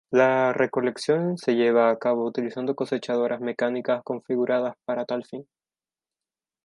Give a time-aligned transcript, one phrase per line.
[0.09, 5.47] La recolección se lleva a cabo utilizando cosechadoras mecánicas configuradas para tal fin.